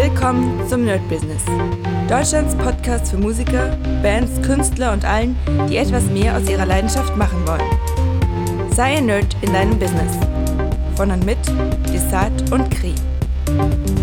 [0.00, 1.42] Willkommen zum Nerd Business.
[2.08, 5.36] Deutschlands Podcast für Musiker, Bands, Künstler und allen,
[5.68, 8.70] die etwas mehr aus ihrer Leidenschaft machen wollen.
[8.70, 10.16] Sei ein Nerd in deinem Business.
[10.94, 11.44] Von und mit
[11.92, 12.94] Desart und Kri.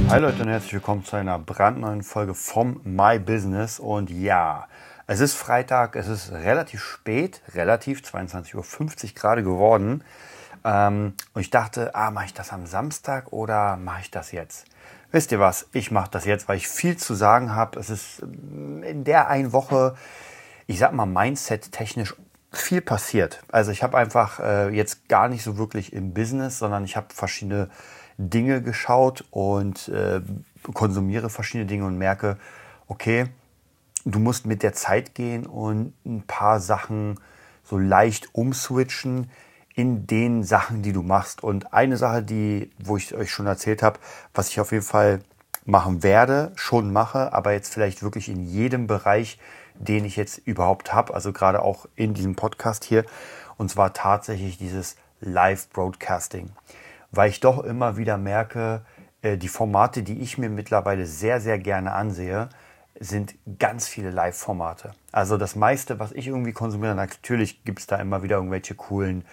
[0.10, 3.80] Hi Leute und herzlich willkommen zu einer brandneuen Folge vom My Business.
[3.80, 4.68] Und ja,
[5.08, 10.04] es ist Freitag, es ist relativ spät, relativ 22.50 Uhr gerade geworden.
[10.66, 14.66] Ähm, und ich dachte, ah, mache ich das am Samstag oder mache ich das jetzt?
[15.12, 15.68] Wisst ihr was?
[15.72, 17.80] Ich mache das jetzt, weil ich viel zu sagen habe.
[17.80, 19.96] Es ist mm, in der einen Woche,
[20.68, 22.16] ich sag mal, Mindset-technisch
[22.52, 23.44] viel passiert.
[23.52, 27.08] Also ich habe einfach äh, jetzt gar nicht so wirklich im Business, sondern ich habe
[27.14, 27.70] verschiedene
[28.18, 30.22] Dinge geschaut und äh,
[30.74, 32.38] konsumiere verschiedene Dinge und merke,
[32.88, 33.28] okay,
[34.06, 37.20] du musst mit der Zeit gehen und ein paar Sachen
[37.64, 39.30] so leicht umswitchen,
[39.76, 41.44] in den Sachen, die du machst.
[41.44, 44.00] Und eine Sache, die, wo ich euch schon erzählt habe,
[44.34, 45.22] was ich auf jeden Fall
[45.66, 49.40] machen werde, schon mache, aber jetzt vielleicht wirklich in jedem Bereich,
[49.74, 53.04] den ich jetzt überhaupt habe, also gerade auch in diesem Podcast hier,
[53.58, 56.52] und zwar tatsächlich dieses Live-Broadcasting,
[57.12, 58.86] weil ich doch immer wieder merke,
[59.22, 62.50] äh, die Formate, die ich mir mittlerweile sehr, sehr gerne ansehe,
[62.98, 64.94] sind ganz viele Live-Formate.
[65.12, 69.26] Also das meiste, was ich irgendwie konsumiere, natürlich gibt es da immer wieder irgendwelche coolen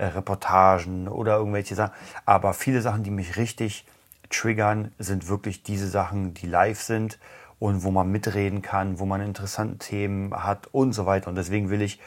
[0.00, 1.92] äh, Reportagen oder irgendwelche Sachen.
[2.24, 3.84] Aber viele Sachen, die mich richtig
[4.30, 7.18] triggern, sind wirklich diese Sachen, die live sind
[7.58, 11.28] und wo man mitreden kann, wo man interessante Themen hat und so weiter.
[11.28, 12.00] Und deswegen will ich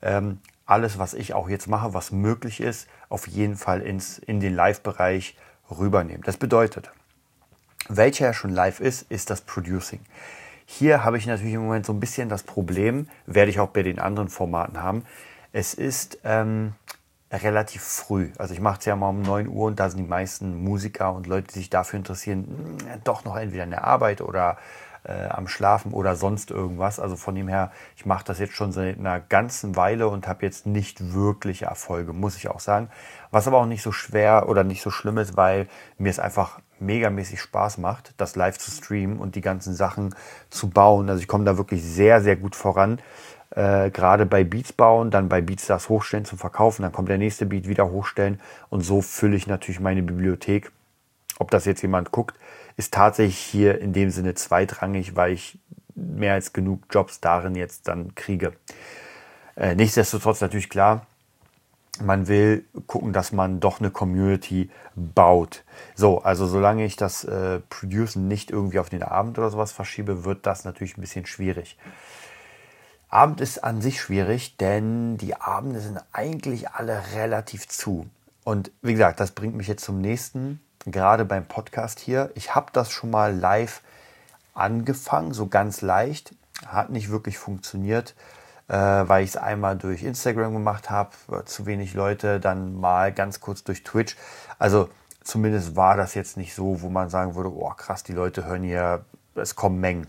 [0.00, 4.40] ähm, alles, was ich auch jetzt mache, was möglich ist, auf jeden Fall ins, in
[4.40, 5.36] den Live-Bereich
[5.70, 6.22] rübernehmen.
[6.22, 6.90] Das bedeutet,
[7.90, 10.00] welcher ja schon live ist, ist das Producing.
[10.64, 13.82] Hier habe ich natürlich im Moment so ein bisschen das Problem, werde ich auch bei
[13.82, 15.04] den anderen Formaten haben.
[15.52, 16.72] Es ist ähm,
[17.34, 18.30] relativ früh.
[18.38, 21.12] Also ich mache es ja mal um 9 Uhr und da sind die meisten Musiker
[21.12, 24.56] und Leute, die sich dafür interessieren, hm, doch noch entweder in der Arbeit oder
[25.04, 26.98] äh, am Schlafen oder sonst irgendwas.
[26.98, 30.44] Also von dem her, ich mache das jetzt schon seit einer ganzen Weile und habe
[30.44, 32.88] jetzt nicht wirkliche Erfolge, muss ich auch sagen.
[33.30, 35.68] Was aber auch nicht so schwer oder nicht so schlimm ist, weil
[35.98, 40.14] mir es einfach megamäßig Spaß macht, das live zu streamen und die ganzen Sachen
[40.50, 41.08] zu bauen.
[41.08, 42.98] Also ich komme da wirklich sehr, sehr gut voran
[43.54, 47.18] äh, gerade bei Beats bauen, dann bei Beats das hochstellen zum Verkaufen, dann kommt der
[47.18, 50.72] nächste Beat wieder hochstellen und so fülle ich natürlich meine Bibliothek.
[51.38, 52.36] Ob das jetzt jemand guckt,
[52.76, 55.58] ist tatsächlich hier in dem Sinne zweitrangig, weil ich
[55.94, 58.52] mehr als genug Jobs darin jetzt dann kriege.
[59.56, 61.06] Äh, nichtsdestotrotz natürlich klar,
[62.02, 65.62] man will gucken, dass man doch eine Community baut.
[65.94, 70.24] So, also solange ich das äh, Producen nicht irgendwie auf den Abend oder sowas verschiebe,
[70.24, 71.78] wird das natürlich ein bisschen schwierig.
[73.14, 78.08] Abend ist an sich schwierig, denn die Abende sind eigentlich alle relativ zu.
[78.42, 82.32] Und wie gesagt, das bringt mich jetzt zum nächsten, gerade beim Podcast hier.
[82.34, 83.82] Ich habe das schon mal live
[84.52, 86.34] angefangen, so ganz leicht.
[86.66, 88.16] Hat nicht wirklich funktioniert,
[88.66, 91.12] äh, weil ich es einmal durch Instagram gemacht habe,
[91.44, 94.16] zu wenig Leute, dann mal ganz kurz durch Twitch.
[94.58, 94.88] Also
[95.22, 98.64] zumindest war das jetzt nicht so, wo man sagen würde, oh krass, die Leute hören
[98.64, 99.04] hier,
[99.36, 100.08] es kommen Mengen.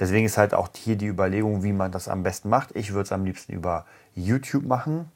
[0.00, 2.74] Deswegen ist halt auch hier die Überlegung, wie man das am besten macht.
[2.74, 3.84] Ich würde es am liebsten über
[4.14, 5.12] YouTube machen.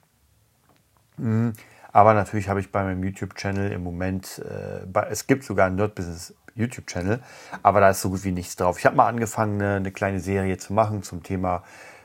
[1.17, 1.55] Mhm.
[1.91, 5.95] Aber natürlich habe ich bei meinem YouTube-Channel im Moment, äh, es gibt sogar einen Nerd
[5.95, 7.21] Business YouTube-Channel,
[7.63, 8.79] aber da ist so gut wie nichts drauf.
[8.79, 11.63] Ich habe mal angefangen, eine, eine, kleine Serie zu machen zum Thema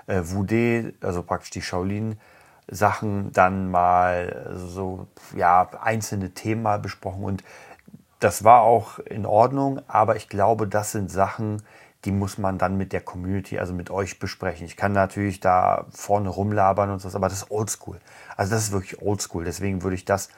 [0.08, 7.44] äh, Wudé, also praktisch die Shaolin-Sachen, dann mal so ja, einzelne Themen mal besprochen und
[8.20, 11.64] das war auch in Ordnung, aber ich glaube, das sind Sachen,
[12.06, 14.66] die muss man dann mit der Community, also mit euch besprechen.
[14.66, 18.00] Ich kann natürlich da vorne rumlabern und so, aber das ist oldschool.
[18.38, 19.44] Also das ist wirklich oldschool.
[19.44, 20.30] Deswegen würde ich das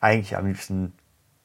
[0.00, 0.94] eigentlich am liebsten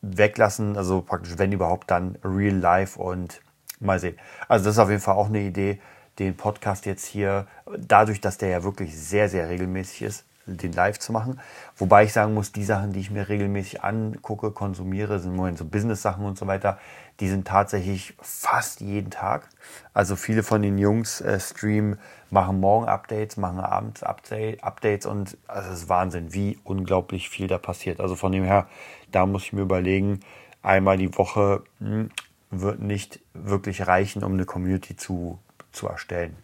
[0.01, 0.77] weglassen.
[0.77, 3.41] Also praktisch, wenn überhaupt, dann real life und
[3.79, 4.17] mal sehen.
[4.47, 5.81] Also das ist auf jeden Fall auch eine Idee,
[6.17, 7.45] den Podcast jetzt hier,
[7.77, 11.40] dadurch, dass der ja wirklich sehr, sehr regelmäßig ist, den live zu machen.
[11.75, 15.58] Wobei ich sagen muss, die Sachen, die ich mir regelmäßig angucke, konsumiere, sind im Moment
[15.58, 16.80] so Business-Sachen und so weiter,
[17.19, 19.50] die sind tatsächlich fast jeden Tag.
[19.94, 22.00] Also viele von den Jungs äh, streamen,
[22.30, 27.48] machen morgen Updates, machen abends Update, Updates und also es ist Wahnsinn, wie unglaublich viel
[27.48, 28.00] da passiert.
[28.00, 28.68] Also von dem her,
[29.12, 30.21] da muss ich mir überlegen,
[30.62, 32.10] einmal die Woche mh, hm,
[32.50, 35.39] wird nicht wirklich reichen, um eine Community zu,
[35.71, 36.36] zu erstellen.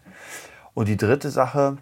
[0.74, 1.78] Und die dritte Sache,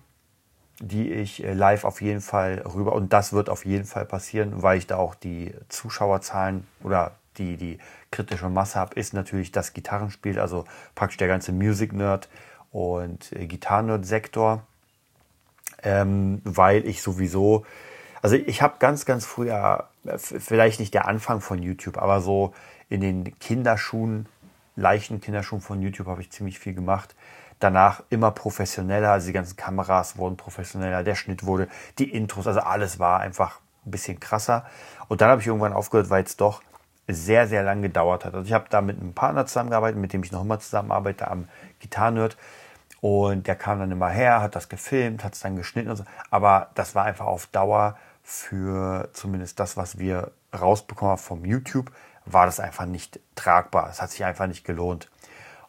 [0.82, 4.62] die ich äh, live auf jeden Fall rüber, und das wird auf jeden Fall passieren,
[4.62, 7.78] weil ich da auch die Zuschauerzahlen oder die, die
[8.12, 12.28] kritische Masse habe, ist natürlich das Gitarrenspiel, also praktisch der ganze Music-Nerd
[12.72, 14.64] und äh, Gitarren-Nerd-Sektor,
[15.84, 17.66] ähm, weil ich sowieso,
[18.22, 22.54] also ich habe ganz, ganz früher, äh, vielleicht nicht der Anfang von YouTube, aber so
[22.90, 24.28] in den Kinderschuhen
[24.76, 27.16] leichten Kinderschuhen von YouTube habe ich ziemlich viel gemacht.
[27.62, 31.68] Danach immer professioneller, also die ganzen Kameras wurden professioneller, der Schnitt wurde,
[32.00, 34.66] die Intros, also alles war einfach ein bisschen krasser.
[35.08, 36.64] Und dann habe ich irgendwann aufgehört, weil es doch
[37.08, 38.34] sehr, sehr lang gedauert hat.
[38.34, 41.48] Also ich habe da mit einem Partner zusammengearbeitet, mit dem ich noch immer zusammenarbeite am
[41.80, 42.36] Gitarrenhirt.
[43.00, 46.04] Und der kam dann immer her, hat das gefilmt, hat es dann geschnitten und so.
[46.30, 51.92] Aber das war einfach auf Dauer für zumindest das, was wir rausbekommen haben vom YouTube,
[52.26, 53.90] war das einfach nicht tragbar.
[53.90, 55.10] Es hat sich einfach nicht gelohnt.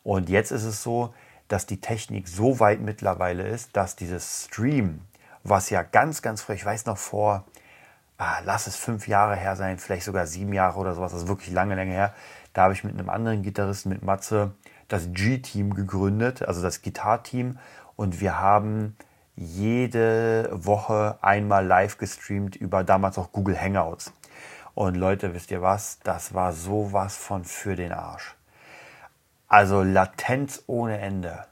[0.02, 1.14] Und jetzt ist es so,
[1.52, 5.02] dass die Technik so weit mittlerweile ist, dass dieses Stream,
[5.44, 7.44] was ja ganz, ganz früh, ich weiß noch vor,
[8.16, 11.52] ah, lass es fünf Jahre her sein, vielleicht sogar sieben Jahre oder sowas, also wirklich
[11.52, 12.14] lange, lange her,
[12.54, 14.52] da habe ich mit einem anderen Gitarristen, mit Matze,
[14.88, 17.58] das G-Team gegründet, also das Gitarteam.
[17.96, 18.96] Und wir haben
[19.36, 24.10] jede Woche einmal live gestreamt über damals auch Google Hangouts.
[24.74, 25.98] Und Leute, wisst ihr was?
[26.02, 28.36] Das war sowas von für den Arsch.
[29.52, 31.44] Also Latenz ohne Ende.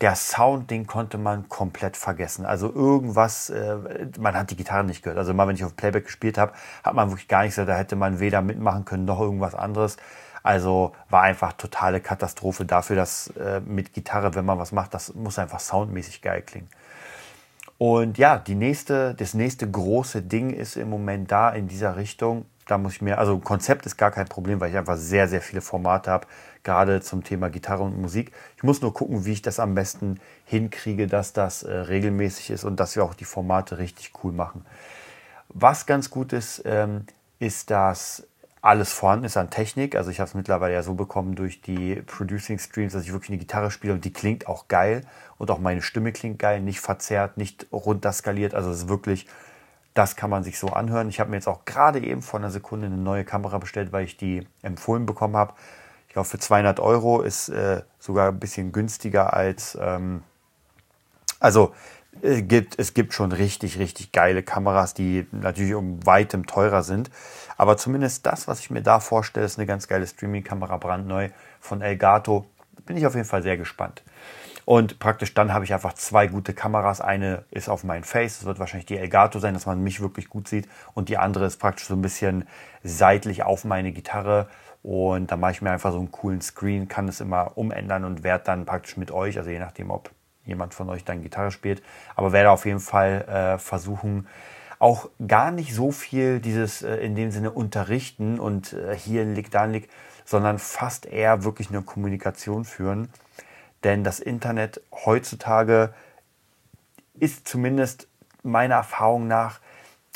[0.00, 2.46] Der Sound, den konnte man komplett vergessen.
[2.46, 3.76] Also irgendwas, äh,
[4.18, 5.18] man hat die Gitarre nicht gehört.
[5.18, 7.68] Also mal, wenn ich auf Playback gespielt habe, hat man wirklich gar nichts gehört.
[7.68, 9.98] Da hätte man weder mitmachen können noch irgendwas anderes.
[10.42, 15.14] Also war einfach totale Katastrophe dafür, dass äh, mit Gitarre, wenn man was macht, das
[15.14, 16.70] muss einfach soundmäßig geil klingen.
[17.76, 22.46] Und ja, die nächste, das nächste große Ding ist im Moment da in dieser Richtung.
[22.66, 25.42] Da muss ich mir, also Konzept ist gar kein Problem, weil ich einfach sehr, sehr
[25.42, 26.26] viele Formate habe,
[26.64, 28.32] gerade zum Thema Gitarre und Musik.
[28.56, 32.64] Ich muss nur gucken, wie ich das am besten hinkriege, dass das äh, regelmäßig ist
[32.64, 34.64] und dass wir auch die Formate richtig cool machen.
[35.48, 37.06] Was ganz gut ist, ähm,
[37.38, 38.26] ist, dass
[38.62, 39.96] alles vorhanden ist an Technik.
[39.96, 43.30] Also ich habe es mittlerweile ja so bekommen durch die Producing Streams, dass ich wirklich
[43.30, 45.02] eine Gitarre spiele und die klingt auch geil
[45.36, 48.54] und auch meine Stimme klingt geil, nicht verzerrt, nicht runterskaliert.
[48.54, 49.26] Also es ist wirklich,
[49.94, 51.08] das kann man sich so anhören.
[51.08, 54.04] Ich habe mir jetzt auch gerade eben vor einer Sekunde eine neue Kamera bestellt, weil
[54.04, 55.54] ich die empfohlen bekommen habe.
[56.12, 60.22] Ich glaube für 200 Euro ist äh, sogar ein bisschen günstiger als, ähm,
[61.40, 61.72] also
[62.20, 67.10] es gibt, es gibt schon richtig, richtig geile Kameras, die natürlich um weitem teurer sind.
[67.56, 71.30] Aber zumindest das, was ich mir da vorstelle, ist eine ganz geile Streaming-Kamera, brandneu
[71.60, 72.44] von Elgato.
[72.84, 74.02] Bin ich auf jeden Fall sehr gespannt.
[74.66, 77.00] Und praktisch dann habe ich einfach zwei gute Kameras.
[77.00, 80.28] Eine ist auf mein Face, das wird wahrscheinlich die Elgato sein, dass man mich wirklich
[80.28, 80.68] gut sieht.
[80.92, 82.46] Und die andere ist praktisch so ein bisschen
[82.84, 84.48] seitlich auf meine Gitarre.
[84.82, 88.24] Und da mache ich mir einfach so einen coolen Screen, kann es immer umändern und
[88.24, 90.10] werde dann praktisch mit euch, also je nachdem, ob
[90.44, 91.82] jemand von euch dann Gitarre spielt.
[92.16, 94.26] Aber werde auf jeden Fall äh, versuchen,
[94.80, 99.54] auch gar nicht so viel dieses äh, in dem Sinne unterrichten und äh, hier liegt,
[99.54, 99.92] da liegt,
[100.24, 103.08] sondern fast eher wirklich eine Kommunikation führen.
[103.84, 105.94] Denn das Internet heutzutage
[107.14, 108.08] ist zumindest
[108.42, 109.60] meiner Erfahrung nach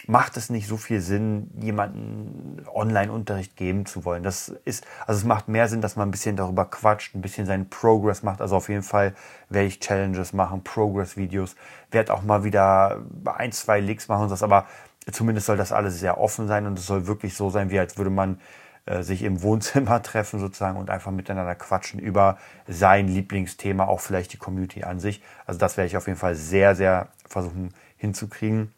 [0.07, 4.23] macht es nicht so viel Sinn, jemanden Online-Unterricht geben zu wollen.
[4.23, 7.47] Das ist, also es macht mehr Sinn, dass man ein bisschen darüber quatscht, ein bisschen
[7.47, 8.41] seinen Progress macht.
[8.41, 9.15] Also auf jeden Fall
[9.49, 11.57] werde ich Challenges machen, Progress-Videos,
[11.91, 14.67] werde auch mal wieder ein, zwei Leaks machen und das, aber
[15.11, 17.97] zumindest soll das alles sehr offen sein und es soll wirklich so sein, wie als
[17.97, 18.41] würde man
[18.87, 22.39] äh, sich im Wohnzimmer treffen sozusagen und einfach miteinander quatschen über
[22.69, 25.23] sein Lieblingsthema, auch vielleicht die Community an sich.
[25.47, 28.73] Also das werde ich auf jeden Fall sehr, sehr versuchen hinzukriegen.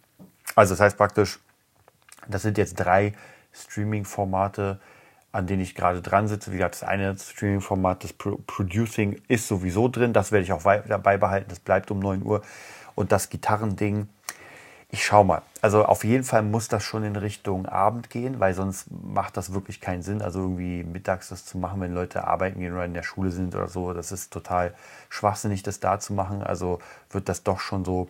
[0.55, 1.39] Also das heißt praktisch,
[2.27, 3.15] das sind jetzt drei
[3.53, 4.81] Streaming-Formate,
[5.33, 6.53] an denen ich gerade dran sitze.
[6.53, 10.13] Wie gesagt, das eine Streaming-Format, das Pro Producing, ist sowieso drin.
[10.13, 11.49] Das werde ich auch dabei behalten.
[11.49, 12.43] Das bleibt um 9 Uhr.
[12.95, 14.09] Und das Gitarrending,
[14.91, 15.43] ich schau mal.
[15.61, 19.53] Also auf jeden Fall muss das schon in Richtung Abend gehen, weil sonst macht das
[19.53, 20.23] wirklich keinen Sinn.
[20.23, 23.55] Also irgendwie mittags das zu machen, wenn Leute arbeiten gehen oder in der Schule sind
[23.55, 23.93] oder so.
[23.93, 24.75] Das ist total
[25.11, 26.43] schwachsinnig, das da zu machen.
[26.43, 26.79] Also
[27.11, 28.09] wird das doch schon so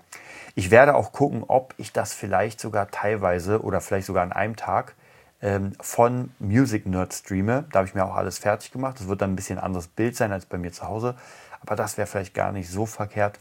[0.59, 4.57] ich werde auch gucken, ob ich das vielleicht sogar teilweise oder vielleicht sogar an einem
[4.57, 4.97] Tag
[5.41, 7.65] ähm, von Music Nerd streame.
[7.71, 8.99] Da habe ich mir auch alles fertig gemacht.
[8.99, 11.15] Das wird dann ein bisschen anderes Bild sein als bei mir zu Hause.
[11.61, 13.39] Aber das wäre vielleicht gar nicht so verkehrt.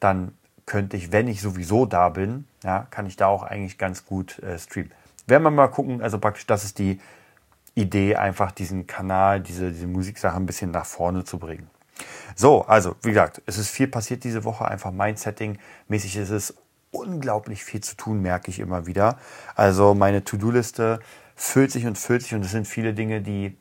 [0.00, 4.04] Dann könnte ich, wenn ich sowieso da bin, ja, kann ich da auch eigentlich ganz
[4.04, 4.90] gut äh, streamen.
[5.26, 6.02] Werden wir mal gucken.
[6.02, 7.00] Also praktisch, das ist die
[7.74, 11.70] Idee, einfach diesen Kanal, diese, diese Musiksache ein bisschen nach vorne zu bringen.
[12.34, 16.54] So, also wie gesagt, es ist viel passiert diese Woche, einfach Mindsetting-mäßig ist es
[16.90, 19.18] unglaublich viel zu tun, merke ich immer wieder.
[19.54, 21.00] Also meine To-Do-Liste
[21.34, 23.56] füllt sich und füllt sich und es sind viele Dinge, die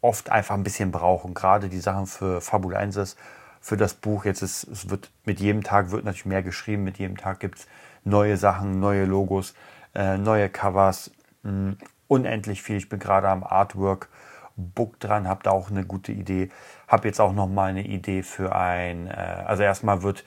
[0.00, 1.34] oft einfach ein bisschen brauchen.
[1.34, 3.16] Gerade die Sachen für Fabulensis,
[3.60, 4.24] für das Buch.
[4.24, 7.58] Jetzt ist, es wird mit jedem Tag wird natürlich mehr geschrieben, mit jedem Tag gibt
[7.58, 7.66] es
[8.04, 9.54] neue Sachen, neue Logos,
[9.94, 11.10] äh, neue Covers,
[11.42, 12.76] mh, hm, unendlich viel.
[12.76, 14.08] Ich bin gerade am Artwork
[14.56, 16.48] Book dran, habe da auch eine gute Idee.
[16.88, 20.24] Habe jetzt auch noch mal eine Idee für ein, äh, also erstmal wird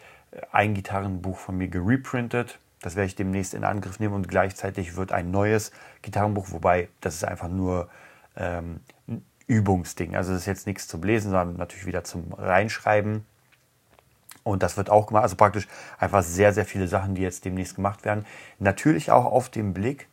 [0.52, 2.60] ein Gitarrenbuch von mir gereprintet.
[2.82, 5.72] Das werde ich demnächst in Angriff nehmen und gleichzeitig wird ein neues
[6.02, 7.90] Gitarrenbuch, wobei das ist einfach nur
[8.38, 8.80] ähm,
[9.50, 10.16] Übungsding.
[10.16, 13.26] Also das ist jetzt nichts zum Lesen, sondern natürlich wieder zum Reinschreiben.
[14.44, 15.24] Und das wird auch gemacht.
[15.24, 18.26] Also praktisch einfach sehr, sehr viele Sachen, die jetzt demnächst gemacht werden.
[18.60, 20.08] Natürlich auch auf den Blick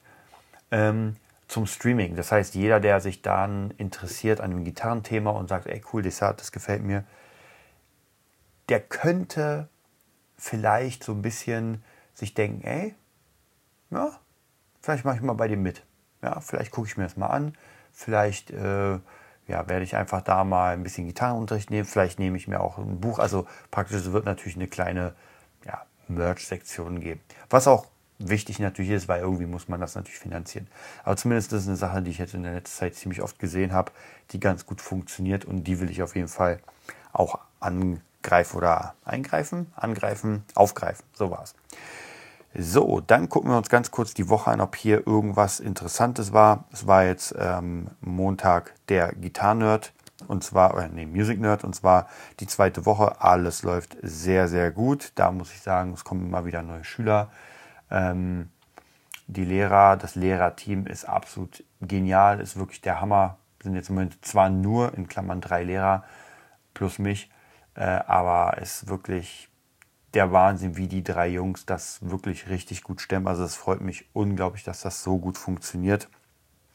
[0.71, 1.17] ähm,
[1.49, 2.17] zum Streaming.
[2.17, 6.19] Das heißt, jeder, der sich dann interessiert an dem Gitarrenthema und sagt, ey cool, das,
[6.19, 7.05] das gefällt mir,
[8.71, 9.69] der könnte
[10.39, 12.95] vielleicht so ein bisschen sich denken, ey,
[13.91, 14.19] ja,
[14.81, 15.85] vielleicht mache ich mal bei dem mit.
[16.23, 17.55] Ja, vielleicht gucke ich mir das mal an.
[17.93, 18.99] Vielleicht äh,
[19.49, 21.85] ja, werde ich einfach da mal ein bisschen Gitarrenunterricht nehmen.
[21.85, 23.19] Vielleicht nehme ich mir auch ein Buch.
[23.19, 25.15] Also praktisch es wird natürlich eine kleine
[25.65, 27.21] ja, Merch-Sektion geben.
[27.49, 27.87] Was auch
[28.19, 30.67] wichtig natürlich ist, weil irgendwie muss man das natürlich finanzieren.
[31.05, 33.39] Aber zumindest das ist eine Sache, die ich jetzt in der letzten Zeit ziemlich oft
[33.39, 33.93] gesehen habe,
[34.31, 36.59] die ganz gut funktioniert und die will ich auf jeden Fall
[37.13, 41.05] auch angreifen oder eingreifen, angreifen, aufgreifen.
[41.13, 41.55] So war es.
[42.59, 46.65] So, dann gucken wir uns ganz kurz die Woche an, ob hier irgendwas Interessantes war.
[46.73, 49.93] Es war jetzt ähm, Montag der Gitarren-Nerd
[50.27, 52.09] und zwar, oder nee, Music Nerd und zwar
[52.41, 53.21] die zweite Woche.
[53.21, 55.13] Alles läuft sehr, sehr gut.
[55.17, 57.31] Da muss ich sagen, es kommen immer wieder neue Schüler.
[57.91, 58.49] Ähm,
[59.27, 63.37] die Lehrer, das Lehrerteam ist absolut genial, ist wirklich der Hammer.
[63.63, 66.05] Sind jetzt im Moment zwar nur in Klammern drei Lehrer
[66.73, 67.31] plus mich,
[67.75, 69.51] äh, aber ist wirklich
[70.17, 73.29] der Wahnsinn, wie die drei Jungs das wirklich richtig gut stemmen.
[73.29, 76.09] Also es freut mich unglaublich, dass das so gut funktioniert.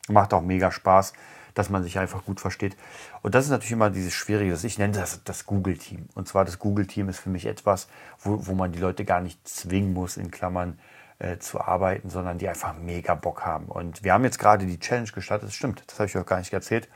[0.08, 1.14] Macht auch mega Spaß,
[1.56, 2.78] dass man sich einfach gut versteht.
[3.24, 6.08] Und das ist natürlich immer dieses Schwierige, ich nenne das das Google-Team.
[6.14, 7.88] Und zwar das Google-Team ist für mich etwas,
[8.20, 10.78] wo, wo man die Leute gar nicht zwingen muss, in Klammern
[11.18, 13.66] äh, zu arbeiten, sondern die einfach mega Bock haben.
[13.66, 16.38] Und wir haben jetzt gerade die Challenge gestartet, das stimmt, das habe ich euch gar
[16.38, 16.90] nicht erzählt.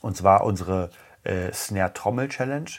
[0.00, 0.90] Und zwar unsere
[1.22, 2.70] äh, Snare-Trommel-Challenge.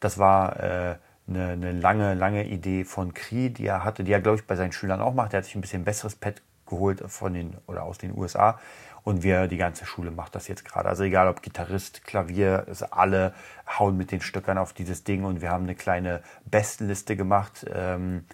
[0.00, 0.96] Das war äh,
[1.28, 4.56] eine, eine, lange, lange Idee von Kri, die er hatte, die er, glaube ich, bei
[4.56, 5.32] seinen Schülern auch macht.
[5.34, 8.58] Er hat sich ein bisschen besseres Pad geholt von den oder aus den USA.
[9.04, 10.88] Und wir, die ganze Schule macht das jetzt gerade.
[10.88, 13.34] Also egal ob Gitarrist, Klavier, also alle
[13.78, 17.66] hauen mit den Stöckern auf dieses Ding und wir haben eine kleine Bestenliste gemacht.
[17.72, 18.24] Ähm,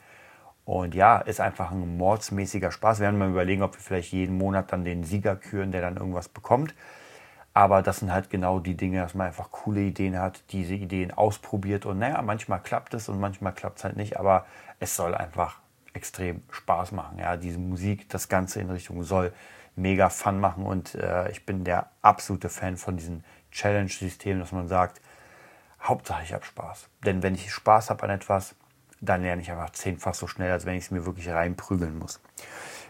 [0.64, 2.98] und ja, ist einfach ein mordsmäßiger Spaß.
[2.98, 5.96] Wir werden mal überlegen, ob wir vielleicht jeden Monat dann den Sieger küren, der dann
[5.96, 6.74] irgendwas bekommt.
[7.54, 11.10] Aber das sind halt genau die Dinge, dass man einfach coole Ideen hat, diese Ideen
[11.10, 14.46] ausprobiert und naja, manchmal klappt es und manchmal klappt es halt nicht, aber
[14.78, 15.60] es soll einfach
[15.92, 17.18] extrem Spaß machen.
[17.18, 19.32] Ja, diese Musik, das Ganze in Richtung soll
[19.74, 24.68] mega Fun machen und äh, ich bin der absolute Fan von diesem Challenge-System, dass man
[24.68, 25.00] sagt,
[25.82, 26.88] Hauptsache ich habe Spaß.
[27.04, 28.54] Denn wenn ich Spaß habe an etwas,
[29.00, 32.20] dann lerne ich einfach zehnfach so schnell, als wenn ich es mir wirklich reinprügeln muss.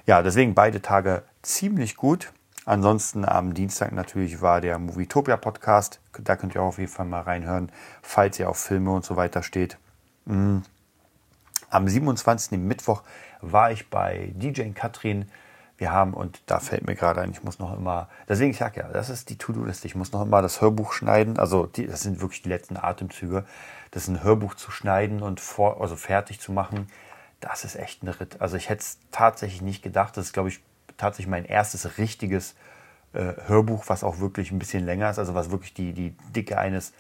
[0.06, 2.32] Ja, deswegen beide Tage ziemlich gut.
[2.68, 6.00] Ansonsten am Dienstag natürlich war der Movietopia Podcast.
[6.18, 7.72] Da könnt ihr auch auf jeden Fall mal reinhören,
[8.02, 9.78] falls ihr auf Filme und so weiter steht.
[10.26, 10.64] Mhm.
[11.70, 12.58] Am 27.
[12.58, 13.04] Mittwoch
[13.40, 15.30] war ich bei DJ Katrin.
[15.78, 18.76] Wir haben, und da fällt mir gerade ein, ich muss noch immer, deswegen ich sag
[18.76, 19.86] ja, das ist die To-Do-Liste.
[19.86, 21.38] Ich muss noch immer das Hörbuch schneiden.
[21.38, 23.46] Also, die, das sind wirklich die letzten Atemzüge.
[23.92, 26.88] Das ist ein Hörbuch zu schneiden und vor, also fertig zu machen.
[27.40, 28.42] Das ist echt ein Ritt.
[28.42, 30.18] Also, ich hätte es tatsächlich nicht gedacht.
[30.18, 30.60] Das ist, glaube ich,
[30.98, 32.54] tatsächlich mein erstes richtiges
[33.14, 36.58] äh, Hörbuch, was auch wirklich ein bisschen länger ist, also was wirklich die, die Dicke
[36.58, 36.92] eines,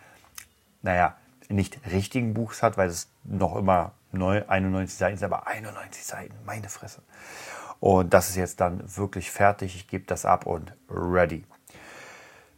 [0.82, 1.16] naja,
[1.50, 6.68] nicht richtigen Buchs hat, weil es noch immer 91 Seiten ist, aber 91 Seiten, meine
[6.68, 7.02] Fresse.
[7.80, 9.76] Und das ist jetzt dann wirklich fertig.
[9.76, 11.44] Ich gebe das ab und ready.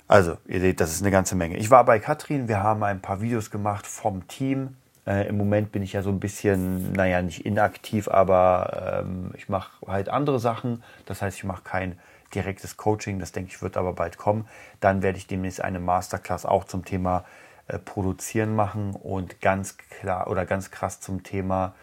[0.09, 1.57] Also, ihr seht, das ist eine ganze Menge.
[1.57, 4.77] Ich war bei Katrin, wir haben ein paar Videos gemacht vom Team.
[5.07, 9.49] Äh, Im Moment bin ich ja so ein bisschen, naja, nicht inaktiv, aber ähm, ich
[9.49, 10.83] mache halt andere Sachen.
[11.07, 11.99] Das heißt, ich mache kein
[12.35, 14.47] direktes Coaching, das denke ich wird aber bald kommen.
[14.81, 17.25] Dann werde ich demnächst eine Masterclass auch zum Thema
[17.67, 21.75] äh, Produzieren machen und ganz klar oder ganz krass zum Thema,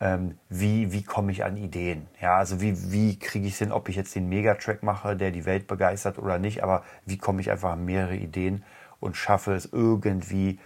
[0.00, 2.08] ähm, wie, wie komme ich an Ideen?
[2.20, 5.30] Ja, also wie, wie kriege ich es hin, ob ich jetzt den Megatrack mache, der
[5.30, 8.64] die Welt begeistert oder nicht, aber wie komme ich einfach an mehrere Ideen
[8.98, 10.58] und schaffe es irgendwie,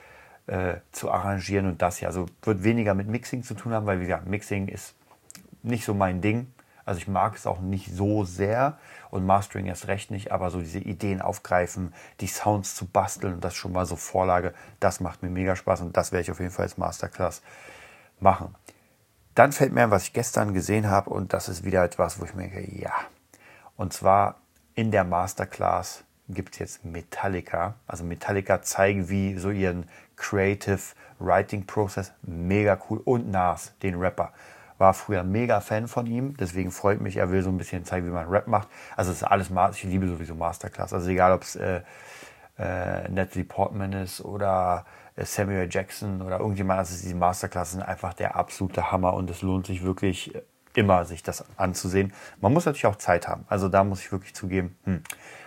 [0.46, 2.08] äh, zu arrangieren und das hier.
[2.08, 4.94] Also wird weniger mit Mixing zu tun haben, weil wie gesagt, Mixing ist
[5.62, 6.52] nicht so mein Ding.
[6.84, 8.78] Also ich mag es auch nicht so sehr
[9.10, 13.44] und Mastering erst recht nicht, aber so diese Ideen aufgreifen, die Sounds zu basteln und
[13.44, 16.38] das schon mal so Vorlage, das macht mir mega Spaß und das werde ich auf
[16.38, 17.42] jeden Fall als Masterclass
[18.20, 18.54] machen.
[19.34, 22.24] Dann fällt mir ein, was ich gestern gesehen habe und das ist wieder etwas, wo
[22.24, 22.94] ich mir denke, ja.
[23.76, 24.36] Und zwar
[24.74, 27.74] in der Masterclass gibt es jetzt Metallica.
[27.86, 30.80] Also Metallica zeigen, wie so ihren Creative
[31.18, 33.00] Writing Process mega cool.
[33.04, 34.32] Und Nas, den Rapper.
[34.78, 38.06] War früher mega Fan von ihm, deswegen freut mich, er will so ein bisschen zeigen,
[38.06, 38.68] wie man Rap macht.
[38.94, 40.92] Also es ist alles, ich liebe sowieso Masterclass.
[40.92, 41.80] Also egal, ob es äh,
[42.58, 44.84] äh, Natalie Portman ist oder
[45.16, 49.40] äh, Samuel Jackson oder irgendjemand, also diese Masterclass sind einfach der absolute Hammer und es
[49.40, 50.34] lohnt sich wirklich
[50.74, 52.12] immer, sich das anzusehen.
[52.40, 53.44] Man muss natürlich auch Zeit haben.
[53.48, 54.76] Also da muss ich wirklich zugeben.
[54.84, 55.02] Hm.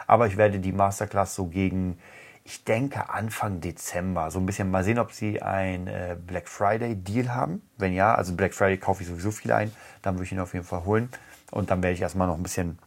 [0.10, 2.00] Aber ich werde die Masterclass so gegen,
[2.44, 6.96] ich denke Anfang Dezember, so ein bisschen mal sehen, ob sie ein äh, Black Friday
[6.96, 7.62] Deal haben.
[7.78, 10.56] Wenn ja, also Black Friday kaufe ich sowieso viel ein, dann würde ich ihn auf
[10.56, 11.10] jeden Fall holen.
[11.52, 12.80] Und dann werde ich erstmal noch ein bisschen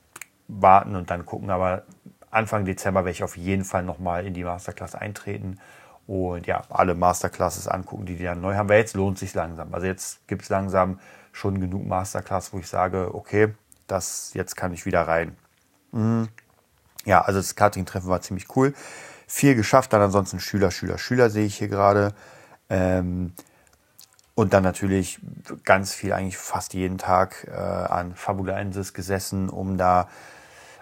[0.48, 1.50] warten und dann gucken.
[1.50, 1.84] Aber
[2.32, 5.60] Anfang Dezember werde ich auf jeden Fall nochmal in die Masterclass eintreten
[6.08, 8.68] und ja, alle Masterclasses angucken, die die dann neu haben.
[8.68, 9.72] Weil jetzt lohnt sich langsam.
[9.72, 10.98] Also jetzt gibt es langsam
[11.30, 13.54] schon genug Masterclass, wo ich sage, okay,
[13.86, 15.36] das jetzt kann ich wieder rein.
[15.92, 16.28] Mhm.
[17.04, 18.74] Ja, also das Karting-Treffen war ziemlich cool.
[19.26, 22.14] Viel geschafft, dann ansonsten Schüler, Schüler, Schüler sehe ich hier gerade.
[22.68, 23.32] Ähm,
[24.34, 25.20] und dann natürlich
[25.64, 30.08] ganz viel, eigentlich fast jeden Tag äh, an Fabulaensis gesessen, um da,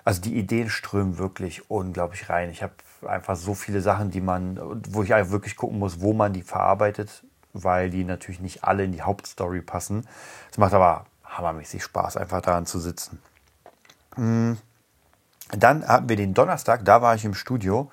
[0.05, 2.51] also die Ideen strömen wirklich unglaublich rein.
[2.51, 2.75] Ich habe
[3.07, 4.61] einfach so viele Sachen, die man,
[4.91, 8.85] wo ich einfach wirklich gucken muss, wo man die verarbeitet, weil die natürlich nicht alle
[8.85, 10.07] in die Hauptstory passen.
[10.51, 13.21] Es macht aber hammermäßig Spaß, einfach daran zu sitzen.
[14.17, 14.53] Mm.
[15.57, 17.91] Dann hatten wir den Donnerstag, da war ich im Studio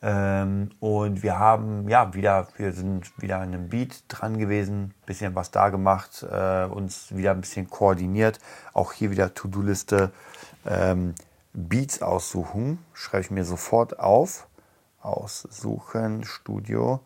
[0.00, 5.34] ähm, und wir haben ja wieder, wir sind wieder an einem Beat dran gewesen, bisschen
[5.34, 8.38] was da gemacht, äh, uns wieder ein bisschen koordiniert.
[8.74, 10.12] Auch hier wieder To-Do-Liste.
[10.66, 11.14] Ähm,
[11.52, 14.46] Beats aussuchen, schreibe ich mir sofort auf.
[15.00, 17.00] Aussuchen, Studio,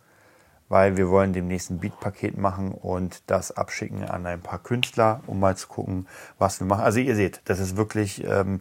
[0.69, 5.41] weil wir wollen demnächst ein Beat-Paket machen und das abschicken an ein paar Künstler, um
[5.41, 6.09] mal zu gucken,
[6.39, 6.85] was wir machen.
[6.85, 8.61] Also ihr seht, das ist wirklich, ähm,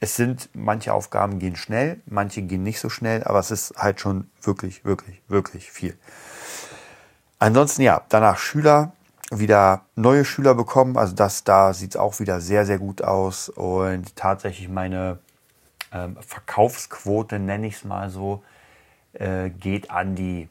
[0.00, 4.00] es sind, manche Aufgaben gehen schnell, manche gehen nicht so schnell, aber es ist halt
[4.00, 5.96] schon wirklich, wirklich, wirklich viel.
[7.38, 8.92] Ansonsten ja, danach Schüler,
[9.30, 10.96] wieder neue Schüler bekommen.
[10.96, 13.48] Also das da sieht es auch wieder sehr, sehr gut aus.
[13.48, 15.18] Und tatsächlich meine
[15.92, 18.42] ähm, Verkaufsquote, nenne ich es mal so,
[19.12, 20.48] äh, geht an die,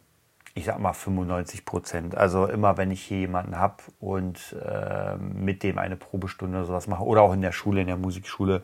[0.54, 2.16] ich sag mal 95 Prozent.
[2.16, 6.88] Also immer wenn ich hier jemanden habe und äh, mit dem eine Probestunde oder sowas
[6.88, 8.64] mache oder auch in der Schule, in der Musikschule,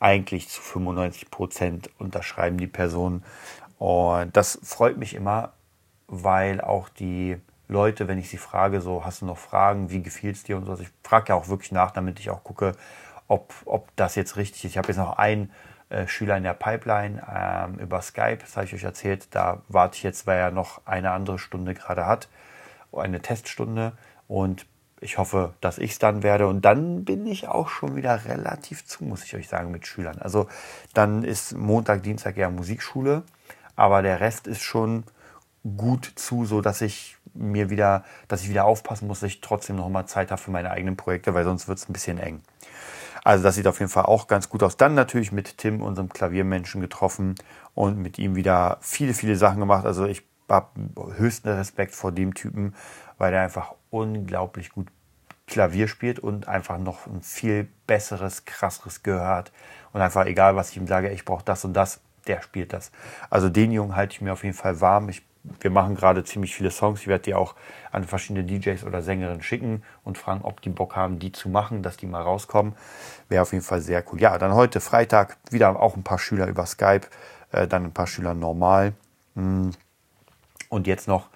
[0.00, 3.24] eigentlich zu 95 Prozent unterschreiben die Personen.
[3.78, 5.52] Und das freut mich immer,
[6.06, 7.36] weil auch die
[7.68, 10.56] Leute, wenn ich sie frage, so, hast du noch Fragen, wie gefiel es dir?
[10.56, 12.72] und so, ich frage ja auch wirklich nach, damit ich auch gucke,
[13.28, 14.70] ob, ob das jetzt richtig ist.
[14.72, 15.52] Ich habe jetzt noch einen
[15.90, 19.96] äh, Schüler in der Pipeline ähm, über Skype, das habe ich euch erzählt, da warte
[19.96, 22.28] ich jetzt, weil er noch eine andere Stunde gerade hat,
[22.92, 23.92] eine Teststunde.
[24.28, 24.66] Und
[25.00, 26.46] ich hoffe, dass ich es dann werde.
[26.46, 30.18] Und dann bin ich auch schon wieder relativ zu, muss ich euch sagen, mit Schülern.
[30.18, 30.48] Also
[30.94, 33.22] dann ist Montag, Dienstag ja Musikschule,
[33.76, 35.04] aber der Rest ist schon
[35.76, 39.76] gut zu, so dass ich mir wieder, dass ich wieder aufpassen muss, dass ich trotzdem
[39.76, 42.42] noch mal Zeit habe für meine eigenen Projekte, weil sonst wird es ein bisschen eng.
[43.24, 44.76] Also das sieht auf jeden Fall auch ganz gut aus.
[44.76, 47.34] Dann natürlich mit Tim, unserem Klaviermenschen, getroffen
[47.74, 49.84] und mit ihm wieder viele, viele Sachen gemacht.
[49.84, 50.68] Also ich habe
[51.16, 52.74] höchsten Respekt vor dem Typen,
[53.18, 54.88] weil er einfach unglaublich gut
[55.46, 59.52] Klavier spielt und einfach noch ein viel besseres, krasseres Gehör hat.
[59.92, 62.92] Und einfach egal, was ich ihm sage, ich brauche das und das, der spielt das.
[63.30, 65.08] Also den Jungen halte ich mir auf jeden Fall warm.
[65.08, 65.22] Ich
[65.60, 67.00] wir machen gerade ziemlich viele Songs.
[67.00, 67.54] Ich werde die auch
[67.90, 71.82] an verschiedene DJs oder Sängerinnen schicken und fragen, ob die Bock haben, die zu machen,
[71.82, 72.74] dass die mal rauskommen.
[73.28, 74.20] Wäre auf jeden Fall sehr cool.
[74.20, 77.06] Ja, dann heute Freitag wieder auch ein paar Schüler über Skype,
[77.52, 78.92] äh, dann ein paar Schüler normal.
[79.34, 79.70] Mm.
[80.70, 81.28] Und jetzt noch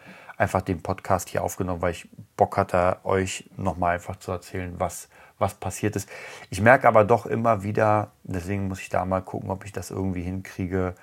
[0.42, 5.08] einfach den Podcast hier aufgenommen, weil ich Bock hatte, euch nochmal einfach zu erzählen, was,
[5.38, 6.08] was passiert ist.
[6.50, 9.90] Ich merke aber doch immer wieder, deswegen muss ich da mal gucken, ob ich das
[9.90, 10.94] irgendwie hinkriege,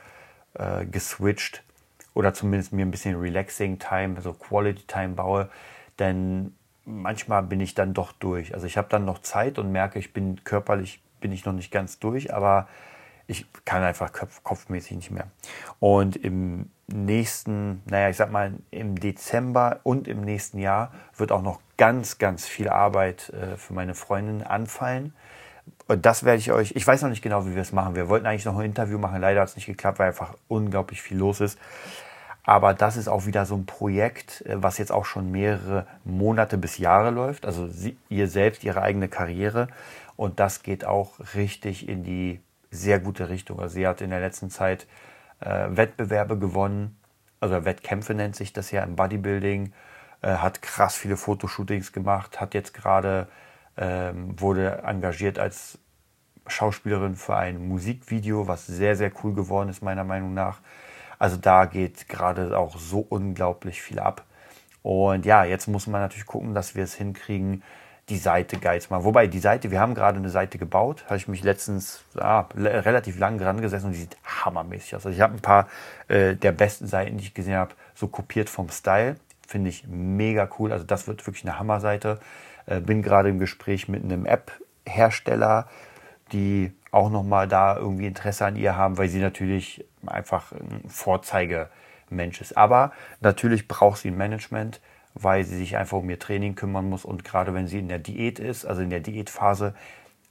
[0.55, 1.63] äh, geswitcht
[2.13, 5.49] oder zumindest mir ein bisschen Relaxing Time, also Quality Time baue,
[5.99, 8.53] denn manchmal bin ich dann doch durch.
[8.53, 11.71] Also ich habe dann noch Zeit und merke, ich bin körperlich bin ich noch nicht
[11.71, 12.67] ganz durch, aber
[13.29, 15.27] ich kann einfach kopf, kopfmäßig nicht mehr.
[15.79, 21.43] Und im nächsten, naja, ich sag mal, im Dezember und im nächsten Jahr wird auch
[21.43, 25.13] noch ganz, ganz viel Arbeit äh, für meine Freundin anfallen.
[25.87, 27.95] Und das werde ich euch, ich weiß noch nicht genau, wie wir es machen.
[27.95, 31.01] Wir wollten eigentlich noch ein Interview machen, leider hat es nicht geklappt, weil einfach unglaublich
[31.01, 31.59] viel los ist.
[32.43, 36.57] Aber das ist auch wieder so ein Projekt, äh, was jetzt auch schon mehrere Monate
[36.57, 37.45] bis Jahre läuft.
[37.45, 39.67] Also sie, ihr selbst, ihre eigene Karriere.
[40.15, 43.59] Und das geht auch richtig in die sehr gute Richtung.
[43.59, 44.87] Also sie hat in der letzten Zeit
[45.39, 46.99] äh, Wettbewerbe gewonnen.
[47.39, 49.73] Also Wettkämpfe nennt sich das ja im Bodybuilding.
[50.21, 52.39] Äh, hat krass viele Fotoshootings gemacht.
[52.39, 53.27] Hat jetzt gerade,
[53.77, 55.79] ähm, wurde engagiert als
[56.47, 60.59] Schauspielerin für ein Musikvideo, was sehr, sehr cool geworden ist, meiner Meinung nach.
[61.17, 64.25] Also da geht gerade auch so unglaublich viel ab.
[64.81, 67.63] Und ja, jetzt muss man natürlich gucken, dass wir es hinkriegen,
[68.09, 69.03] die Seite zu machen.
[69.03, 73.19] Wobei die Seite, wir haben gerade eine Seite gebaut, habe ich mich letztens ja, relativ
[73.19, 75.05] lang dran gesessen und die sieht hammermäßig aus.
[75.05, 75.67] Also ich habe ein paar
[76.07, 79.15] äh, der besten Seiten, die ich gesehen habe, so kopiert vom Style.
[79.47, 80.71] Finde ich mega cool.
[80.71, 82.19] Also das wird wirklich eine Hammerseite.
[82.65, 85.67] Äh, bin gerade im Gespräch mit einem App-Hersteller,
[86.31, 92.41] die auch nochmal da irgendwie Interesse an ihr haben, weil sie natürlich einfach ein Vorzeigemensch
[92.41, 92.57] ist.
[92.57, 92.91] Aber
[93.21, 94.81] natürlich braucht sie ein Management,
[95.13, 97.99] weil sie sich einfach um ihr Training kümmern muss und gerade wenn sie in der
[97.99, 99.73] Diät ist, also in der Diätphase,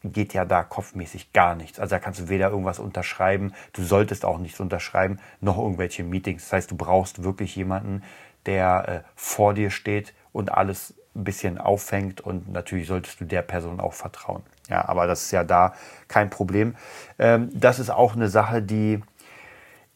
[0.05, 1.81] geht ja da kopfmäßig gar nichts.
[1.81, 6.45] Also da kannst du weder irgendwas unterschreiben, du solltest auch nichts unterschreiben, noch irgendwelche Meetings.
[6.45, 8.03] Das heißt, du brauchst wirklich jemanden,
[8.47, 13.43] der äh, vor dir steht und alles ein bisschen auffängt und natürlich solltest du der
[13.43, 14.43] Person auch vertrauen.
[14.69, 15.75] Ja, aber das ist ja da
[16.07, 16.77] kein Problem.
[17.19, 19.03] Ähm, das ist auch eine Sache, die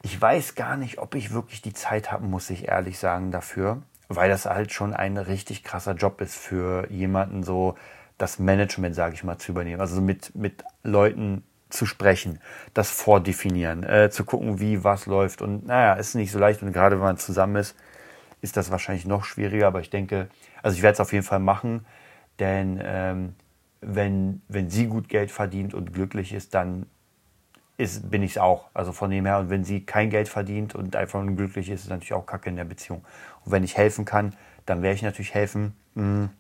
[0.05, 3.83] ich weiß gar nicht, ob ich wirklich die Zeit habe, muss ich ehrlich sagen, dafür,
[4.17, 7.77] weil das halt schon ein richtig krasser Job ist für jemanden so
[8.19, 9.81] das Management, sage ich mal, zu übernehmen.
[9.81, 12.39] Also mit, mit Leuten zu sprechen,
[12.75, 15.43] das vordefinieren, äh, zu gucken, wie was läuft.
[15.43, 16.63] Und naja, ist nicht so leicht.
[16.63, 17.75] Und gerade wenn man zusammen ist,
[18.41, 19.67] ist das wahrscheinlich noch schwieriger.
[19.67, 20.29] Aber ich denke,
[20.63, 21.87] also ich werde es auf jeden Fall machen,
[22.39, 23.35] denn ähm,
[23.81, 26.87] wenn, wenn sie gut Geld verdient und glücklich ist, dann
[27.77, 28.69] ist, bin ich es auch.
[28.75, 31.81] Also von dem her, und wenn sie kein Geld verdient und einfach nur glücklich ist,
[31.81, 33.05] ist es natürlich auch Kacke in der Beziehung.
[33.45, 34.35] Und wenn ich helfen kann,
[34.67, 35.75] dann werde ich natürlich helfen.
[35.95, 36.31] Hm.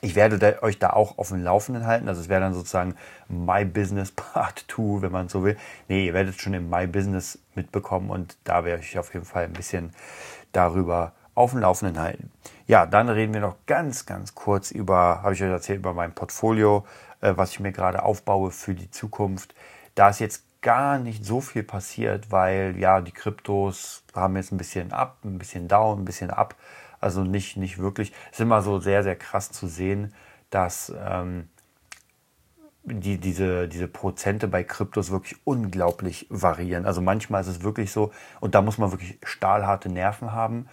[0.00, 2.08] Ich werde euch da auch auf dem Laufenden halten.
[2.08, 2.94] Also es wäre dann sozusagen
[3.28, 5.56] My Business Part 2, wenn man so will.
[5.88, 9.44] Nee, ihr werdet schon im My Business mitbekommen und da werde ich auf jeden Fall
[9.44, 9.92] ein bisschen
[10.52, 12.30] darüber auf dem Laufenden halten.
[12.66, 16.14] Ja, dann reden wir noch ganz, ganz kurz über, habe ich euch erzählt, über mein
[16.14, 16.86] Portfolio,
[17.20, 19.54] äh, was ich mir gerade aufbaue für die Zukunft.
[19.94, 24.58] Da ist jetzt gar nicht so viel passiert, weil ja, die Kryptos haben jetzt ein
[24.58, 26.54] bisschen ab, ein bisschen down, ein bisschen ab.
[27.00, 28.12] Also nicht, nicht wirklich.
[28.30, 30.14] Es ist immer so sehr, sehr krass zu sehen,
[30.50, 31.48] dass ähm,
[32.84, 36.86] die, diese, diese Prozente bei Kryptos wirklich unglaublich variieren.
[36.86, 40.68] Also manchmal ist es wirklich so, und da muss man wirklich stahlharte Nerven haben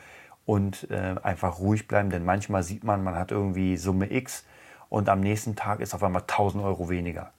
[0.45, 4.45] und äh, einfach ruhig bleiben, denn manchmal sieht man, man hat irgendwie Summe X
[4.89, 7.32] und am nächsten Tag ist auf einmal 1000 Euro weniger.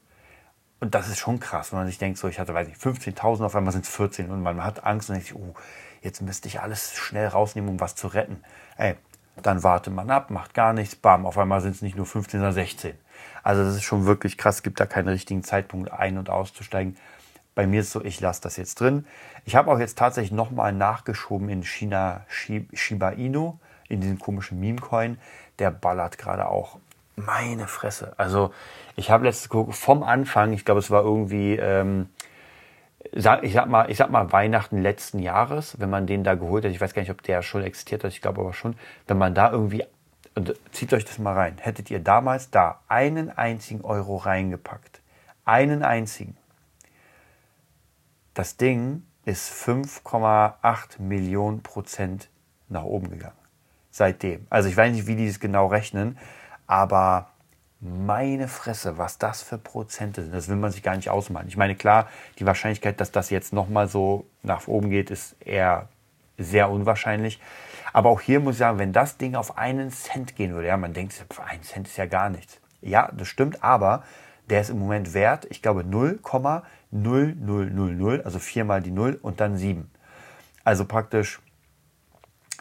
[0.80, 3.44] Und das ist schon krass, wenn man sich denkt, so ich hatte, weiß nicht, 15.000,
[3.44, 5.54] auf einmal sind es 14 und man hat Angst und denkt sich, oh,
[6.00, 8.42] jetzt müsste ich alles schnell rausnehmen, um was zu retten.
[8.78, 8.96] Ey,
[9.42, 12.40] dann wartet man ab, macht gar nichts, bam, auf einmal sind es nicht nur 15,
[12.40, 12.94] sondern 16.
[13.42, 16.96] Also das ist schon wirklich krass, gibt da keinen richtigen Zeitpunkt ein- und auszusteigen.
[17.54, 19.06] Bei mir ist so, ich lasse das jetzt drin.
[19.44, 25.18] Ich habe auch jetzt tatsächlich nochmal nachgeschoben in China Shiba Inu, in diesen komischen Meme-Coin.
[25.58, 26.78] Der ballert gerade auch.
[27.16, 28.14] Meine Fresse.
[28.16, 28.52] Also
[28.96, 32.08] ich habe letztes geguckt, vom Anfang, ich glaube es war irgendwie, ähm,
[33.12, 36.70] ich sag mal, ich sag mal Weihnachten letzten Jahres, wenn man den da geholt hat,
[36.70, 38.74] ich weiß gar nicht, ob der schon existiert hat, ich glaube aber schon,
[39.06, 39.84] wenn man da irgendwie,
[40.34, 45.00] und zieht euch das mal rein, hättet ihr damals da einen einzigen Euro reingepackt,
[45.44, 46.36] einen einzigen,
[48.34, 52.28] das Ding ist 5,8 Millionen Prozent
[52.68, 53.34] nach oben gegangen.
[53.90, 54.46] Seitdem.
[54.50, 56.16] Also ich weiß nicht, wie die es genau rechnen,
[56.70, 57.26] aber
[57.80, 61.48] meine Fresse, was das für Prozente sind, das will man sich gar nicht ausmalen.
[61.48, 62.06] Ich meine, klar,
[62.38, 65.88] die Wahrscheinlichkeit, dass das jetzt nochmal so nach oben geht, ist eher
[66.38, 67.40] sehr unwahrscheinlich.
[67.92, 70.76] Aber auch hier muss ich sagen, wenn das Ding auf einen Cent gehen würde, ja,
[70.76, 71.12] man denkt,
[71.44, 72.60] ein Cent ist ja gar nichts.
[72.82, 74.04] Ja, das stimmt, aber
[74.48, 79.90] der ist im Moment wert, ich glaube 0,0000, also viermal die 0 und dann 7.
[80.62, 81.40] Also praktisch,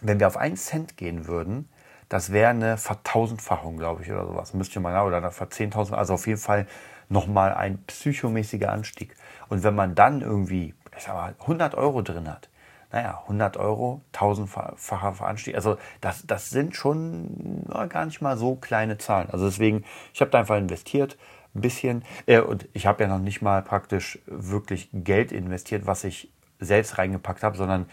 [0.02, 1.70] wenn wir auf 1 Cent gehen würden,
[2.10, 4.54] das wäre eine Vertausendfachung, glaube ich, oder sowas.
[4.54, 6.68] Müsste ich mal nach, oder eine Verzehntausend, also auf jeden Fall
[7.08, 9.16] nochmal ein psychomäßiger Anstieg.
[9.48, 12.50] Und wenn man dann irgendwie, ich sag mal, 100 Euro drin hat,
[12.92, 18.56] naja, 100 Euro, tausendfacher Anstieg, also das, das sind schon na, gar nicht mal so
[18.56, 19.30] kleine Zahlen.
[19.30, 21.18] Also deswegen, ich habe da einfach investiert,
[21.56, 22.04] ein bisschen.
[22.26, 26.98] Äh, und ich habe ja noch nicht mal praktisch wirklich Geld investiert, was ich selbst
[26.98, 27.86] reingepackt habe, sondern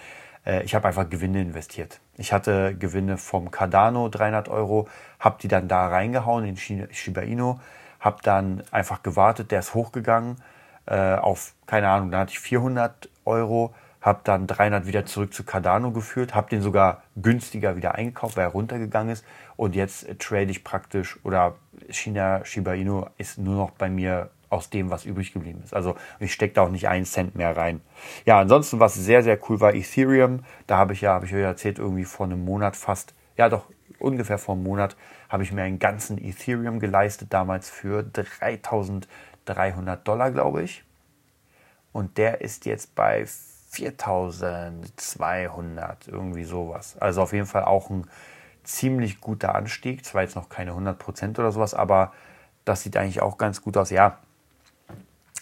[0.65, 2.01] ich habe einfach Gewinne investiert.
[2.17, 7.59] Ich hatte Gewinne vom Cardano 300 Euro, habe die dann da reingehauen in Shiba Inu,
[8.01, 10.37] habe dann einfach gewartet, der ist hochgegangen
[10.87, 15.43] äh, auf, keine Ahnung, da hatte ich 400 Euro, habe dann 300 wieder zurück zu
[15.43, 19.25] Cardano geführt, habe den sogar günstiger wieder eingekauft, weil er runtergegangen ist.
[19.57, 21.57] Und jetzt trade ich praktisch oder
[21.91, 25.75] China Shiba Inu ist nur noch bei mir aus dem, was übrig geblieben ist.
[25.75, 27.81] Also ich stecke da auch nicht einen Cent mehr rein.
[28.25, 30.45] Ja, ansonsten, was sehr, sehr cool war, Ethereum.
[30.67, 33.67] Da habe ich ja, habe ich euch erzählt, irgendwie vor einem Monat fast, ja doch,
[33.99, 34.97] ungefähr vor einem Monat,
[35.29, 40.85] habe ich mir einen ganzen Ethereum geleistet, damals für 3300 Dollar, glaube ich.
[41.93, 43.25] Und der ist jetzt bei
[43.71, 46.97] 4200, irgendwie sowas.
[46.99, 48.07] Also auf jeden Fall auch ein
[48.65, 50.05] ziemlich guter Anstieg.
[50.05, 52.13] Zwar jetzt noch keine 100% oder sowas, aber
[52.65, 53.91] das sieht eigentlich auch ganz gut aus.
[53.91, 54.19] Ja,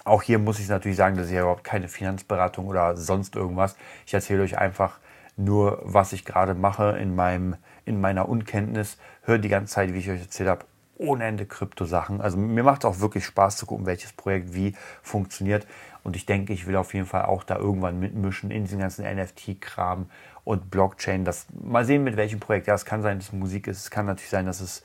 [0.05, 3.77] auch hier muss ich natürlich sagen, das ist ja überhaupt keine Finanzberatung oder sonst irgendwas.
[4.07, 4.99] Ich erzähle euch einfach
[5.37, 8.99] nur, was ich gerade mache in, meinem, in meiner Unkenntnis.
[9.23, 12.21] Hört die ganze Zeit, wie ich euch erzählt habe, ohne Ende Krypto-Sachen.
[12.21, 15.67] Also mir macht es auch wirklich Spaß zu gucken, welches Projekt wie funktioniert.
[16.03, 19.05] Und ich denke, ich will auf jeden Fall auch da irgendwann mitmischen in diesen ganzen
[19.05, 20.11] NFT-Kram
[20.45, 21.25] und Blockchain.
[21.25, 22.67] Das, mal sehen, mit welchem Projekt.
[22.67, 23.79] Ja, es kann sein, dass es Musik ist.
[23.79, 24.83] Es kann natürlich sein, dass es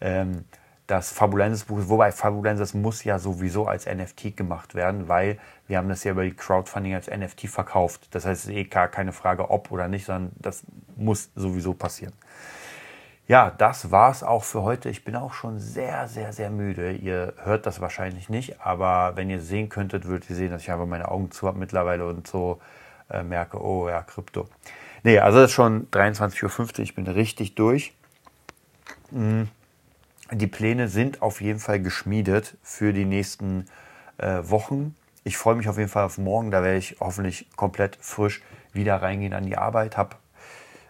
[0.00, 0.44] ähm,
[0.86, 1.88] das Fabulensis Buch ist.
[1.88, 6.24] Wobei Fabulensis muss ja sowieso als NFT gemacht werden, weil wir haben das ja über
[6.24, 8.08] die Crowdfunding als NFT verkauft.
[8.14, 10.64] Das heißt, es ist eh gar keine Frage, ob oder nicht, sondern das
[10.96, 12.12] muss sowieso passieren.
[13.28, 14.88] Ja, das war's auch für heute.
[14.88, 16.92] Ich bin auch schon sehr, sehr, sehr müde.
[16.92, 20.70] Ihr hört das wahrscheinlich nicht, aber wenn ihr sehen könntet, würdet ihr sehen, dass ich
[20.70, 22.60] einfach meine Augen zu habe mittlerweile und so
[23.08, 24.48] äh, merke, oh ja, Krypto.
[25.04, 27.94] Nee, also es ist schon 23.50 Uhr, ich bin richtig durch.
[29.10, 29.48] Mhm.
[30.32, 33.66] Die Pläne sind auf jeden Fall geschmiedet für die nächsten
[34.18, 34.96] äh, Wochen.
[35.24, 38.42] Ich freue mich auf jeden Fall auf morgen, da werde ich hoffentlich komplett frisch
[38.72, 39.96] wieder reingehen an die Arbeit.
[39.96, 40.16] Habe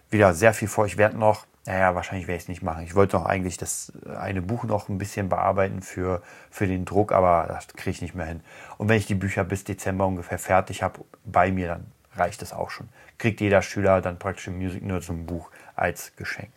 [0.09, 0.85] wieder sehr viel vor.
[0.85, 2.83] Ich werde noch naja, wahrscheinlich werde ich es nicht machen.
[2.83, 7.13] Ich wollte noch eigentlich das eine Buch noch ein bisschen bearbeiten für, für den Druck,
[7.13, 8.41] aber das kriege ich nicht mehr hin.
[8.77, 12.51] Und wenn ich die Bücher bis Dezember ungefähr fertig habe bei mir, dann reicht das
[12.51, 12.89] auch schon.
[13.17, 16.51] Kriegt jeder Schüler dann praktisch im Music nur zum Buch als Geschenk.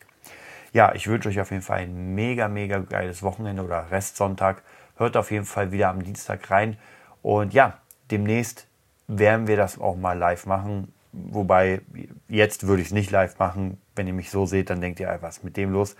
[0.76, 4.62] Ja, ich wünsche euch auf jeden Fall ein mega, mega geiles Wochenende oder Restsonntag.
[4.98, 6.76] Hört auf jeden Fall wieder am Dienstag rein.
[7.22, 7.78] Und ja,
[8.10, 8.66] demnächst
[9.08, 10.92] werden wir das auch mal live machen.
[11.12, 11.80] Wobei,
[12.28, 13.80] jetzt würde ich es nicht live machen.
[13.94, 15.96] Wenn ihr mich so seht, dann denkt ihr, was ist mit dem los?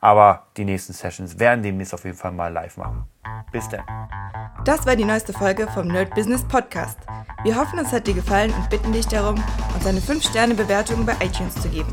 [0.00, 3.04] Aber die nächsten Sessions werden demnächst auf jeden Fall mal live machen.
[3.52, 3.84] Bis dann.
[4.64, 6.98] Das war die neueste Folge vom Nerd Business Podcast.
[7.42, 9.34] Wir hoffen, es hat dir gefallen und bitten dich darum,
[9.74, 11.92] uns eine 5-Sterne-Bewertung bei iTunes zu geben.